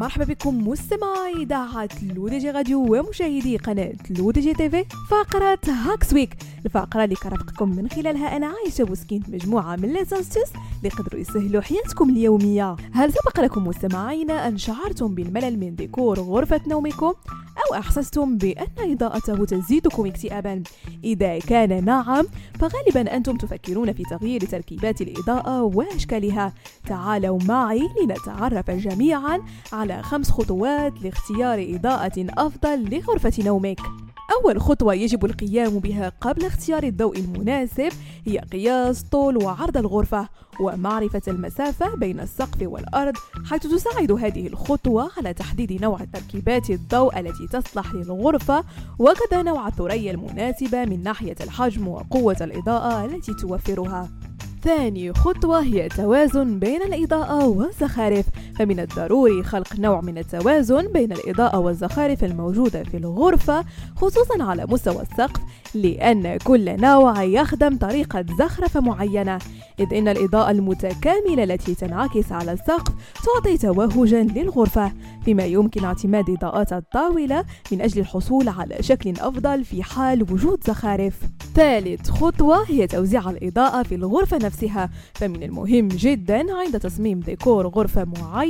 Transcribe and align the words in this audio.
مرحبا 0.00 0.24
بكم 0.24 0.68
مستمعي 0.68 1.32
إذاعة 1.42 1.88
L'ODJ 2.16 2.50
Radio 2.50 2.96
ومشاهدي 2.98 3.56
قناة 3.56 3.92
L'ODJ 4.18 4.54
TV 4.54 4.84
فقرة 5.10 5.58
Hacks 5.68 6.12
Week 6.12 6.36
الفقرة 6.66 7.04
اللي 7.04 7.14
كنرافقكم 7.14 7.76
من 7.76 7.88
خلالها 7.88 8.36
أنا 8.36 8.46
عايشة 8.46 8.84
بوسكين 8.84 9.22
مجموعة 9.28 9.76
من 9.76 9.92
les 9.92 10.09
astuces 10.09 10.48
اللي 10.84 11.20
يسهلوا 11.20 11.62
حياتكم 11.62 12.10
اليومية. 12.10 12.76
هل 12.92 13.12
سبق 13.12 13.40
لكم 13.40 13.66
مستمعينا 13.66 14.48
أن 14.48 14.56
شعرتم 14.58 15.14
بالملل 15.14 15.58
من 15.58 15.74
ديكور 15.74 16.20
غرفة 16.20 16.60
نومكم؟ 16.66 17.14
أو 17.56 17.74
أحسستم 17.74 18.36
بأن 18.36 18.66
إضاءته 18.78 19.44
تزيدكم 19.44 20.06
اكتئابا؟ 20.06 20.62
إذا 21.04 21.38
كان 21.38 21.84
نعم 21.84 22.26
فغالبا 22.60 23.16
أنتم 23.16 23.36
تفكرون 23.36 23.92
في 23.92 24.02
تغيير 24.02 24.40
تركيبات 24.40 25.00
الإضاءة 25.00 25.62
وأشكالها. 25.62 26.52
تعالوا 26.86 27.38
معي 27.48 27.88
لنتعرف 28.02 28.70
جميعا 28.70 29.40
على 29.72 30.02
خمس 30.02 30.30
خطوات 30.30 31.02
لاختيار 31.02 31.66
إضاءة 31.74 32.26
أفضل 32.38 32.94
لغرفة 32.94 33.32
نومك. 33.44 33.80
أول 34.44 34.60
خطوة 34.60 34.94
يجب 34.94 35.24
القيام 35.24 35.78
بها 35.78 36.12
قبل 36.20 36.44
اختيار 36.44 36.82
الضوء 36.82 37.18
المناسب 37.18 37.88
هي 38.26 38.38
قياس 38.38 39.02
طول 39.02 39.44
وعرض 39.44 39.76
الغرفة 39.76 40.28
ومعرفة 40.60 41.22
المسافة 41.28 41.96
بين 41.96 42.20
السقف 42.20 42.62
والأرض 42.62 43.14
حيث 43.44 43.62
تساعد 43.62 44.12
هذه 44.12 44.46
الخطوة 44.46 45.10
على 45.16 45.34
تحديد 45.34 45.82
نوع 45.82 45.98
تركيبات 46.12 46.70
الضوء 46.70 47.20
التي 47.20 47.46
تصلح 47.52 47.94
للغرفة 47.94 48.64
وكذا 48.98 49.42
نوع 49.42 49.68
الثريا 49.68 50.12
المناسبة 50.12 50.84
من 50.84 51.02
ناحية 51.02 51.36
الحجم 51.40 51.88
وقوة 51.88 52.36
الإضاءة 52.40 53.04
التي 53.04 53.34
توفرها. 53.34 54.08
ثاني 54.62 55.12
خطوة 55.12 55.62
هي 55.62 55.88
توازن 55.88 56.58
بين 56.58 56.82
الإضاءة 56.82 57.46
والزخارف 57.46 58.26
فمن 58.58 58.80
الضروري 58.80 59.42
خلق 59.42 59.78
نوع 59.78 60.00
من 60.00 60.18
التوازن 60.18 60.92
بين 60.92 61.12
الإضاءة 61.12 61.58
والزخارف 61.58 62.24
الموجودة 62.24 62.82
في 62.82 62.96
الغرفة 62.96 63.64
خصوصا 63.96 64.42
على 64.42 64.66
مستوى 64.68 65.02
السقف 65.02 65.40
لأن 65.74 66.36
كل 66.36 66.80
نوع 66.80 67.22
يخدم 67.22 67.76
طريقة 67.76 68.24
زخرفة 68.38 68.80
معينة. 68.80 69.38
إذ 69.80 69.94
إن 69.94 70.08
الإضاءة 70.08 70.50
المتكاملة 70.50 71.44
التي 71.44 71.74
تنعكس 71.74 72.32
على 72.32 72.52
السقف 72.52 72.92
تعطي 73.24 73.58
توهجا 73.58 74.22
للغرفة 74.22 74.92
فيما 75.24 75.44
يمكن 75.44 75.84
اعتماد 75.84 76.30
إضاءات 76.30 76.72
الطاولة 76.72 77.44
من 77.72 77.80
أجل 77.80 78.00
الحصول 78.00 78.48
على 78.48 78.76
شكل 78.80 79.10
أفضل 79.10 79.64
في 79.64 79.82
حال 79.82 80.22
وجود 80.22 80.64
زخارف. 80.66 81.20
ثالث 81.54 82.10
خطوة 82.10 82.64
هي 82.68 82.86
توزيع 82.86 83.30
الإضاءة 83.30 83.82
في 83.82 83.94
الغرفة 83.94 84.36
نفسها 84.36 84.90
فمن 85.14 85.42
المهم 85.42 85.88
جدا 85.88 86.54
عند 86.54 86.80
تصميم 86.80 87.20
ديكور 87.20 87.66
غرفة 87.66 88.04
معينة 88.04 88.45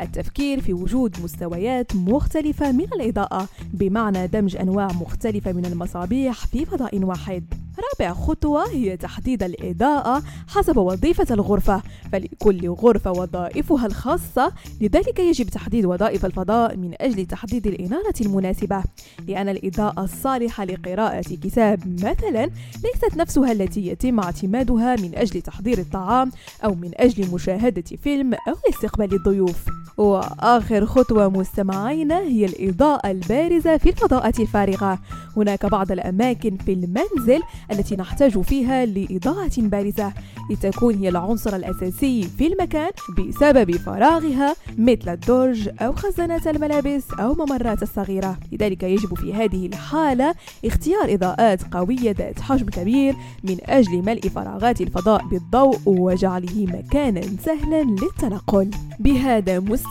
التفكير 0.00 0.60
في 0.60 0.72
وجود 0.72 1.16
مستويات 1.24 1.96
مختلفة 1.96 2.72
من 2.72 2.84
الإضاءة 2.84 3.48
بمعنى 3.72 4.26
دمج 4.26 4.56
أنواع 4.56 4.86
مختلفة 4.86 5.52
من 5.52 5.66
المصابيح 5.66 6.46
في 6.46 6.64
فضاء 6.64 7.04
واحد. 7.04 7.44
رابع 7.78 8.14
خطوة 8.14 8.70
هي 8.70 8.96
تحديد 8.96 9.42
الإضاءة 9.42 10.22
حسب 10.48 10.76
وظيفة 10.76 11.34
الغرفة. 11.34 11.82
فلكل 12.12 12.68
غرفة 12.68 13.10
وظائفها 13.10 13.86
الخاصة 13.86 14.52
لذلك 14.80 15.18
يجب 15.18 15.46
تحديد 15.46 15.84
وظائف 15.84 16.26
الفضاء 16.26 16.76
من 16.76 16.94
أجل 17.00 17.26
تحديد 17.26 17.66
الإنارة 17.66 18.14
المناسبة. 18.20 18.82
لأن 19.28 19.48
الإضاءة 19.48 20.04
الصالحة 20.04 20.64
لقراءة 20.64 21.22
كتاب 21.22 22.04
مثلا 22.04 22.50
ليست 22.84 23.16
نفسها 23.16 23.52
التي 23.52 23.86
يتم 23.86 24.20
اعتمادها 24.20 24.96
من 24.96 25.14
أجل 25.14 25.42
تحضير 25.42 25.78
الطعام 25.78 26.32
أو 26.64 26.74
من 26.74 26.90
أجل 26.94 27.34
مشاهدة 27.34 27.84
فيلم 28.02 28.34
أو 28.34 28.54
استقبال 28.70 29.14
الضيوف. 29.14 29.79
وآخر 30.00 30.86
خطوة 30.86 31.28
مستمعين 31.28 32.12
هي 32.12 32.44
الإضاءة 32.44 33.10
البارزة 33.10 33.76
في 33.76 33.88
الفضاءات 33.88 34.40
الفارغة. 34.40 34.98
هناك 35.36 35.66
بعض 35.66 35.92
الأماكن 35.92 36.56
في 36.56 36.72
المنزل 36.72 37.42
التي 37.70 37.96
نحتاج 37.96 38.40
فيها 38.40 38.86
لإضاءة 38.86 39.50
بارزة. 39.58 40.12
لتكون 40.50 40.94
هي 40.94 41.08
العنصر 41.08 41.56
الأساسي 41.56 42.22
في 42.22 42.46
المكان 42.46 42.90
بسبب 43.18 43.76
فراغها 43.76 44.54
مثل 44.78 45.08
الدرج 45.08 45.68
أو 45.80 45.92
خزانات 45.92 46.46
الملابس 46.46 47.04
أو 47.20 47.34
ممرات 47.34 47.82
الصغيرة. 47.82 48.36
لذلك 48.52 48.82
يجب 48.82 49.14
في 49.14 49.34
هذه 49.34 49.66
الحالة 49.66 50.34
اختيار 50.64 51.14
إضاءات 51.14 51.74
قوية 51.74 52.10
ذات 52.18 52.40
حجم 52.40 52.66
كبير 52.66 53.14
من 53.44 53.56
أجل 53.64 54.02
ملء 54.02 54.20
فراغات 54.20 54.80
الفضاء 54.80 55.24
بالضوء 55.26 55.78
وجعله 55.86 56.66
مكانا 56.66 57.20
سهلا 57.44 57.82
للتنقل. 57.82 58.70
بهذا 58.98 59.60
مستمعينا 59.60 59.89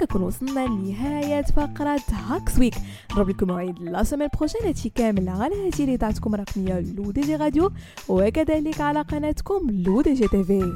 كنكون 0.00 0.22
وصلنا 0.22 0.66
لنهاية 0.66 1.42
فقرة 1.42 2.00
Hacks 2.28 2.58
Week. 2.58 2.74
نضرب 3.12 3.28
لكم 3.28 3.46
موعد 3.46 3.78
la 3.82 4.02
semaine 4.02 4.28
prochaine 4.36 4.60
هادشي 4.64 4.88
كامل 4.88 5.28
على 5.28 5.54
هذه 5.54 5.84
الاذاعتكم 5.84 6.34
الرقمية 6.34 6.80
L'ODJ 6.80 7.36
Radio 7.36 7.72
وكذلك 8.08 8.80
على 8.80 9.00
قناتكم 9.00 9.66
L'ODJ 9.70 10.28
TV. 10.28 10.72